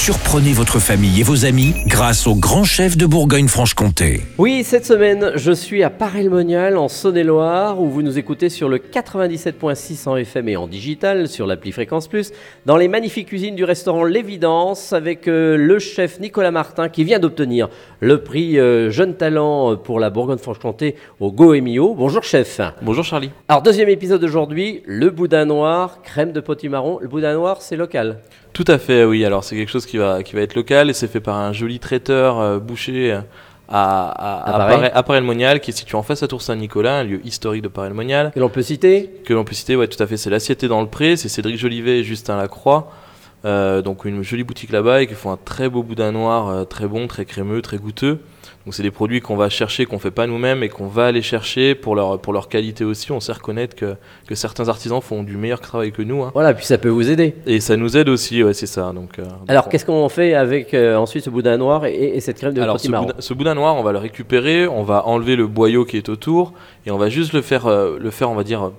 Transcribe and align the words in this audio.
Surprenez 0.00 0.52
votre 0.52 0.78
famille 0.78 1.20
et 1.20 1.22
vos 1.22 1.44
amis 1.44 1.74
grâce 1.86 2.26
au 2.26 2.34
grand 2.34 2.62
chef 2.62 2.96
de 2.96 3.04
Bourgogne-Franche-Comté. 3.04 4.22
Oui, 4.38 4.62
cette 4.62 4.86
semaine, 4.86 5.32
je 5.34 5.52
suis 5.52 5.82
à 5.82 5.90
Paray-le-Monial, 5.90 6.78
en 6.78 6.88
Saône-et-Loire, 6.88 7.80
où 7.80 7.90
vous 7.90 8.00
nous 8.00 8.16
écoutez 8.16 8.48
sur 8.48 8.68
le 8.70 8.78
97.6 8.78 10.08
en 10.08 10.16
FM 10.16 10.48
et 10.48 10.56
en 10.56 10.66
digital, 10.66 11.28
sur 11.28 11.46
l'appli 11.46 11.72
Fréquence 11.72 12.06
Plus, 12.06 12.32
dans 12.64 12.76
les 12.76 12.86
magnifiques 12.88 13.28
cuisines 13.28 13.56
du 13.56 13.64
restaurant 13.64 14.04
L'Évidence, 14.04 14.94
avec 14.94 15.26
euh, 15.26 15.56
le 15.56 15.78
chef 15.80 16.20
Nicolas 16.20 16.52
Martin, 16.52 16.88
qui 16.88 17.02
vient 17.02 17.18
d'obtenir 17.18 17.68
le 18.00 18.22
prix 18.22 18.58
euh, 18.58 18.90
Jeune 18.90 19.14
Talent 19.14 19.76
pour 19.76 19.98
la 19.98 20.08
Bourgogne-Franche-Comté 20.10 20.94
au 21.18 21.32
Goemio. 21.32 21.94
Bonjour 21.94 22.22
chef. 22.22 22.60
Bonjour 22.80 23.04
Charlie. 23.04 23.30
Alors, 23.48 23.62
deuxième 23.62 23.88
épisode 23.88 24.22
aujourd'hui, 24.22 24.80
le 24.86 25.10
boudin 25.10 25.44
noir, 25.44 26.00
crème 26.02 26.30
de 26.30 26.40
potimarron. 26.40 26.98
Le 27.02 27.08
boudin 27.08 27.34
noir, 27.34 27.60
c'est 27.60 27.76
local. 27.76 28.20
Tout 28.58 28.64
à 28.72 28.78
fait, 28.78 29.04
oui. 29.04 29.24
Alors 29.24 29.44
c'est 29.44 29.54
quelque 29.54 29.68
chose 29.70 29.86
qui 29.86 29.98
va, 29.98 30.24
qui 30.24 30.34
va 30.34 30.40
être 30.40 30.56
local 30.56 30.90
et 30.90 30.92
c'est 30.92 31.06
fait 31.06 31.20
par 31.20 31.36
un 31.36 31.52
joli 31.52 31.78
traiteur 31.78 32.40
euh, 32.40 32.58
boucher 32.58 33.12
euh, 33.12 33.20
à, 33.68 34.08
à, 34.08 34.50
À 34.50 34.54
à, 34.54 34.58
Paray. 34.58 34.76
Paray- 34.76 34.90
à 34.92 35.02
Paray-le-Monial, 35.04 35.60
qui 35.60 35.70
est 35.70 35.74
situé 35.74 35.96
en 35.96 36.02
face 36.02 36.24
à 36.24 36.26
Tour 36.26 36.42
Saint-Nicolas, 36.42 36.96
un 36.96 37.04
lieu 37.04 37.20
historique 37.24 37.62
de 37.62 37.68
Paray-le-Monial. 37.68 38.32
Que 38.34 38.40
l'on 38.40 38.48
peut 38.48 38.62
citer 38.62 39.10
Que 39.24 39.32
l'on 39.32 39.44
peut 39.44 39.54
citer, 39.54 39.76
ouais, 39.76 39.86
tout 39.86 40.02
à 40.02 40.08
fait, 40.08 40.16
c'est 40.16 40.28
l'Assiette 40.28 40.64
dans 40.64 40.80
le 40.80 40.88
Pré, 40.88 41.14
c'est 41.14 41.28
Cédric 41.28 41.56
Jolivet 41.56 42.00
et 42.00 42.02
Justin 42.02 42.36
Lacroix. 42.36 42.90
Euh, 43.44 43.82
donc 43.82 44.04
une 44.04 44.22
jolie 44.24 44.42
boutique 44.42 44.72
là-bas 44.72 45.02
et 45.02 45.06
qui 45.06 45.14
font 45.14 45.30
un 45.30 45.36
très 45.42 45.68
beau 45.68 45.82
boudin 45.84 46.10
noir, 46.10 46.48
euh, 46.48 46.64
très 46.64 46.88
bon, 46.88 47.06
très 47.06 47.24
crémeux, 47.24 47.62
très 47.62 47.76
goûteux. 47.78 48.18
Donc 48.66 48.74
c'est 48.74 48.82
des 48.82 48.90
produits 48.90 49.20
qu'on 49.20 49.36
va 49.36 49.48
chercher, 49.48 49.86
qu'on 49.86 50.00
fait 50.00 50.10
pas 50.10 50.26
nous-mêmes 50.26 50.62
et 50.64 50.68
qu'on 50.68 50.88
va 50.88 51.06
aller 51.06 51.22
chercher 51.22 51.74
pour 51.76 51.94
leur, 51.94 52.18
pour 52.20 52.32
leur 52.32 52.48
qualité 52.48 52.84
aussi. 52.84 53.12
On 53.12 53.20
sait 53.20 53.32
reconnaître 53.32 53.76
que, 53.76 53.94
que 54.26 54.34
certains 54.34 54.68
artisans 54.68 55.00
font 55.00 55.22
du 55.22 55.36
meilleur 55.36 55.60
travail 55.60 55.92
que 55.92 56.02
nous. 56.02 56.22
hein. 56.24 56.32
Voilà, 56.34 56.52
puis 56.52 56.66
ça 56.66 56.76
peut 56.78 56.88
vous 56.88 57.08
aider. 57.10 57.36
Et 57.46 57.60
ça 57.60 57.76
nous 57.76 57.96
aide 57.96 58.08
aussi, 58.08 58.42
ouais, 58.42 58.52
c'est 58.54 58.66
ça. 58.66 58.92
Donc, 58.92 59.20
euh, 59.20 59.24
Alors, 59.46 59.68
qu'est-ce 59.68 59.86
qu'on 59.86 60.08
fait 60.08 60.34
avec 60.34 60.74
ensuite 60.74 61.24
ce 61.24 61.30
boudin 61.30 61.56
noir 61.56 61.86
et, 61.86 62.16
et 62.16 62.20
cette 62.20 62.38
crème 62.38 62.52
de 62.54 62.60
Alors, 62.60 62.80
ce 62.80 62.88
boudin, 62.88 63.14
ce 63.20 63.34
boudin 63.34 63.54
noir, 63.54 63.76
on 63.76 63.82
va 63.84 63.92
le 63.92 63.98
récupérer, 63.98 64.66
on 64.66 64.82
va 64.82 65.06
enlever 65.06 65.36
le 65.36 65.46
boyau 65.46 65.84
qui 65.84 65.96
est 65.96 66.08
autour, 66.08 66.52
et 66.84 66.90
on 66.90 66.98
va 66.98 67.08
juste 67.08 67.32
le 67.32 67.40
faire, 67.40 67.68
le 67.68 68.10
faire 68.10 68.30
on 68.30 68.34
va 68.34 68.42
dire, 68.44 68.72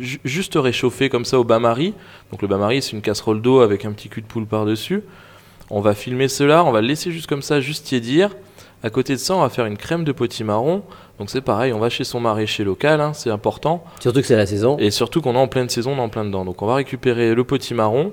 juste 0.00 0.54
réchauffer 0.56 1.08
comme 1.08 1.24
ça 1.24 1.38
au 1.38 1.44
bain-marie. 1.44 1.94
Donc, 2.30 2.42
le 2.42 2.48
bain-marie, 2.48 2.82
c'est 2.82 2.92
une 2.92 3.02
casserole 3.02 3.40
d'eau 3.42 3.60
avec 3.60 3.84
un 3.84 3.92
petit 3.92 4.08
cul 4.08 4.22
de 4.22 4.26
poule 4.26 4.46
par-dessus. 4.46 5.02
On 5.70 5.80
va 5.80 5.94
filmer 5.94 6.28
cela, 6.28 6.64
on 6.64 6.72
va 6.72 6.80
le 6.80 6.88
laisser 6.88 7.12
juste 7.12 7.26
comme 7.26 7.42
ça, 7.42 7.60
juste 7.60 7.86
tiédir. 7.86 8.30
À 8.82 8.90
côté 8.90 9.12
de 9.12 9.18
ça, 9.18 9.36
on 9.36 9.42
va 9.42 9.50
faire 9.50 9.66
une 9.66 9.76
crème 9.76 10.04
de 10.04 10.12
potimarron. 10.12 10.82
Donc, 11.18 11.30
c'est 11.30 11.42
pareil, 11.42 11.72
on 11.72 11.78
va 11.78 11.90
chez 11.90 12.04
son 12.04 12.18
maraîcher 12.18 12.64
local, 12.64 13.00
hein, 13.00 13.12
c'est 13.12 13.30
important. 13.30 13.84
Surtout 14.00 14.20
que 14.20 14.26
c'est 14.26 14.36
la 14.36 14.46
saison. 14.46 14.78
Et 14.78 14.90
surtout 14.90 15.20
qu'on 15.20 15.34
est 15.34 15.38
en 15.38 15.48
pleine 15.48 15.68
saison, 15.68 15.92
on 15.92 15.98
est 15.98 16.00
en 16.00 16.08
plein 16.08 16.24
dedans. 16.24 16.44
Donc 16.44 16.62
on 16.62 16.66
va 16.66 16.76
récupérer 16.76 17.34
le 17.34 17.44
potimarron, 17.44 18.12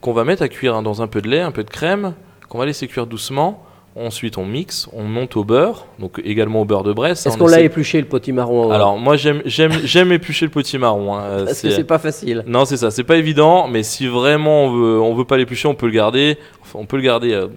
qu'on 0.00 0.14
va 0.14 0.24
mettre 0.24 0.42
à 0.42 0.48
cuire 0.48 0.74
hein, 0.74 0.82
dans 0.82 1.02
un 1.02 1.08
peu 1.08 1.20
de 1.20 1.28
lait, 1.28 1.42
un 1.42 1.52
peu 1.52 1.62
de 1.62 1.70
crème, 1.70 2.14
qu'on 2.48 2.58
va 2.58 2.64
laisser 2.64 2.88
cuire 2.88 3.06
doucement. 3.06 3.62
Ensuite 3.96 4.38
on 4.38 4.44
mixe, 4.46 4.88
on 4.92 5.02
monte 5.02 5.36
au 5.36 5.42
beurre, 5.42 5.86
donc 5.98 6.20
également 6.24 6.60
au 6.60 6.64
beurre 6.64 6.84
de 6.84 6.92
Bresse. 6.92 7.26
Est-ce 7.26 7.34
On 7.34 7.38
qu'on 7.38 7.46
l'a 7.48 7.60
épluché 7.62 8.00
le 8.00 8.06
potimarron 8.06 8.70
Alors 8.70 8.96
moi 8.96 9.16
j'aime 9.16 9.42
j'aime 9.44 9.72
j'aime 9.82 10.12
éplucher 10.12 10.44
le 10.46 10.52
potimarron. 10.52 11.14
hein, 11.16 11.22
euh, 11.24 11.44
Parce 11.46 11.62
que 11.62 11.70
c'est- 11.70 11.82
pas 11.84 11.98
facile. 11.98 12.44
Non 12.46 12.64
c'est 12.64 12.76
ça, 12.76 12.92
c'est 12.92 13.02
pas 13.02 13.16
évident, 13.16 13.66
mais 13.66 13.82
si 13.82 14.06
vraiment 14.06 14.66
on 14.66 14.70
veut 14.72 15.00
on 15.00 15.14
veut 15.14 15.24
pas 15.24 15.36
l'éplucher, 15.36 15.66
on 15.66 15.74
peut 15.74 15.86
le 15.86 15.92
garder. 15.92 16.38
Enfin, 16.62 16.78
on 16.80 16.86
peut 16.86 16.96
le 16.96 17.02
garder 17.02 17.32
euh, 17.32 17.48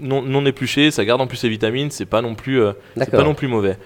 non, 0.00 0.22
non 0.22 0.46
épluché, 0.46 0.90
ça 0.90 1.04
garde 1.04 1.20
en 1.20 1.26
plus 1.26 1.36
ses 1.36 1.50
vitamines, 1.50 1.90
c'est 1.90 2.06
pas 2.06 2.22
non 2.22 2.34
plus 2.34 2.62
euh, 2.62 2.72
c'est 2.96 3.10
pas 3.10 3.22
non 3.24 3.34
plus 3.34 3.48
mauvais. 3.48 3.76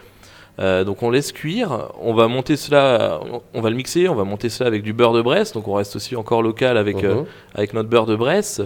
Euh, 0.61 0.85
donc 0.85 1.03
on 1.03 1.11
laisse 1.11 1.33
cuire, 1.33 1.89
on 2.01 2.15
va 2.15 2.29
monter 2.29 2.57
cela, 2.57 3.21
on- 3.53 3.61
va 3.61 3.69
le 3.69 3.77
mixer, 3.77 4.09
on 4.09 4.15
va 4.15 4.25
monter 4.25 4.49
cela 4.49 4.69
avec 4.69 4.83
du 4.83 4.93
beurre 4.93 5.13
de 5.13 5.23
Bresse, 5.23 5.53
donc 5.53 5.67
on 5.67 5.75
reste 5.75 5.97
aussi 5.97 6.15
encore 6.15 6.41
local 6.43 6.77
avec, 6.79 7.03
euh, 7.05 7.17
Mhm. 7.17 7.25
avec 7.57 7.75
notre 7.75 7.89
beurre 7.89 8.07
de 8.07 8.15
Bresse, 8.17 8.63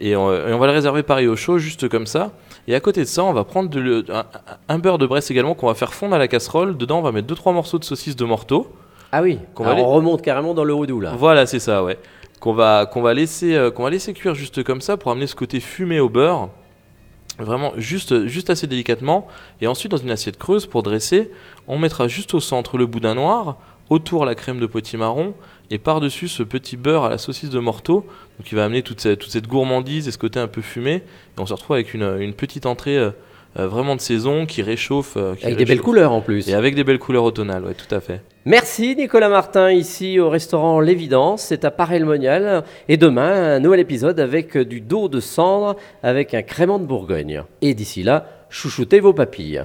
et 0.00 0.16
on, 0.16 0.32
et 0.32 0.52
on 0.52 0.58
va 0.58 0.66
le 0.66 0.72
réserver 0.72 1.02
pareil 1.02 1.28
au 1.28 1.36
chaud, 1.36 1.58
juste 1.58 1.88
comme 1.88 2.06
ça. 2.06 2.32
Et 2.68 2.74
à 2.74 2.80
côté 2.80 3.00
de 3.00 3.06
ça, 3.06 3.24
on 3.24 3.32
va 3.32 3.44
prendre 3.44 3.68
de 3.68 4.04
un, 4.10 4.24
un 4.68 4.78
beurre 4.78 4.98
de 4.98 5.06
Bresse 5.06 5.30
également 5.30 5.54
qu'on 5.54 5.66
va 5.66 5.74
faire 5.74 5.92
fondre 5.92 6.14
à 6.14 6.18
la 6.18 6.28
casserole. 6.28 6.76
Dedans, 6.76 6.98
on 6.98 7.02
va 7.02 7.12
mettre 7.12 7.32
2-3 7.32 7.52
morceaux 7.54 7.78
de 7.78 7.84
saucisse 7.84 8.16
de 8.16 8.24
morteau. 8.24 8.72
Ah 9.12 9.20
oui, 9.20 9.38
Qu'on 9.54 9.64
va 9.64 9.72
Alors, 9.72 9.88
on 9.88 9.92
remonte 9.92 10.22
carrément 10.22 10.54
dans 10.54 10.64
le 10.64 10.74
haut 10.74 10.86
doux 10.86 11.00
là. 11.00 11.14
Voilà, 11.18 11.44
c'est 11.44 11.58
ça, 11.58 11.84
ouais. 11.84 11.98
Qu'on 12.40 12.54
va, 12.54 12.86
qu'on 12.86 13.02
va, 13.02 13.12
laisser, 13.12 13.54
euh, 13.54 13.70
qu'on 13.70 13.82
va 13.84 13.90
laisser 13.90 14.14
cuire 14.14 14.34
juste 14.34 14.64
comme 14.64 14.80
ça 14.80 14.96
pour 14.96 15.12
amener 15.12 15.26
ce 15.26 15.34
côté 15.34 15.60
fumé 15.60 16.00
au 16.00 16.08
beurre. 16.08 16.48
Vraiment, 17.38 17.72
juste, 17.76 18.26
juste 18.26 18.50
assez 18.50 18.66
délicatement. 18.66 19.26
Et 19.60 19.66
ensuite, 19.66 19.90
dans 19.90 19.98
une 19.98 20.10
assiette 20.10 20.38
creuse 20.38 20.66
pour 20.66 20.82
dresser, 20.82 21.30
on 21.68 21.78
mettra 21.78 22.08
juste 22.08 22.34
au 22.34 22.40
centre 22.40 22.78
le 22.78 22.86
boudin 22.86 23.14
noir, 23.14 23.58
autour 23.92 24.24
la 24.24 24.34
crème 24.34 24.58
de 24.58 24.66
potimarron, 24.66 25.34
et 25.70 25.78
par-dessus 25.78 26.28
ce 26.28 26.42
petit 26.42 26.76
beurre 26.76 27.04
à 27.04 27.10
la 27.10 27.18
saucisse 27.18 27.50
de 27.50 27.58
morteau, 27.58 28.06
donc 28.38 28.46
qui 28.46 28.54
va 28.54 28.64
amener 28.64 28.82
toute 28.82 29.00
cette, 29.00 29.18
toute 29.18 29.30
cette 29.30 29.46
gourmandise 29.46 30.08
et 30.08 30.10
ce 30.10 30.18
côté 30.18 30.40
un 30.40 30.46
peu 30.48 30.62
fumé. 30.62 30.94
Et 30.94 31.02
on 31.38 31.46
se 31.46 31.52
retrouve 31.52 31.74
avec 31.74 31.92
une, 31.92 32.16
une 32.20 32.32
petite 32.32 32.64
entrée 32.64 32.96
euh, 32.96 33.10
euh, 33.58 33.68
vraiment 33.68 33.94
de 33.94 34.00
saison 34.00 34.46
qui 34.46 34.62
réchauffe. 34.62 35.14
euh, 35.16 35.34
qui 35.34 35.44
Avec 35.44 35.58
des 35.58 35.66
belles 35.66 35.82
couleurs 35.82 36.12
en 36.12 36.22
plus. 36.22 36.48
Et 36.48 36.54
avec 36.54 36.74
des 36.74 36.84
belles 36.84 36.98
couleurs 36.98 37.24
automnales, 37.24 37.64
ouais, 37.64 37.74
tout 37.74 37.94
à 37.94 38.00
fait. 38.00 38.22
Merci 38.46 38.96
Nicolas 38.96 39.28
Martin 39.28 39.70
ici 39.70 40.18
au 40.18 40.30
restaurant 40.30 40.80
L'Évidence, 40.80 41.42
c'est 41.42 41.64
à 41.66 41.70
Paray-le-Monial. 41.70 42.64
Et 42.88 42.96
demain, 42.96 43.56
un 43.56 43.60
nouvel 43.60 43.80
épisode 43.80 44.18
avec 44.20 44.56
du 44.56 44.80
dos 44.80 45.08
de 45.08 45.20
cendre 45.20 45.76
avec 46.02 46.32
un 46.32 46.42
crément 46.42 46.78
de 46.78 46.86
Bourgogne. 46.86 47.44
Et 47.60 47.74
d'ici 47.74 48.02
là, 48.02 48.26
chouchoutez 48.48 49.00
vos 49.00 49.12
papilles. 49.12 49.64